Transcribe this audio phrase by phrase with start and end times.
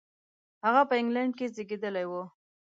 [0.65, 2.13] هغه په انګلېنډ کې زېږېدلی و.